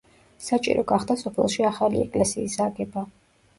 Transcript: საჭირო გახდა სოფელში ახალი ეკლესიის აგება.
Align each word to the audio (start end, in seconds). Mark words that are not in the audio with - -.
საჭირო 0.45 0.83
გახდა 0.91 1.17
სოფელში 1.25 1.69
ახალი 1.73 2.03
ეკლესიის 2.09 2.59
აგება. 2.69 3.07